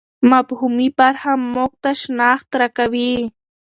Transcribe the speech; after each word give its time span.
مفهومي 0.31 0.87
برخه 0.99 1.31
موږ 1.53 1.71
ته 1.83 1.91
شناخت 2.01 2.49
راکوي. 2.59 3.13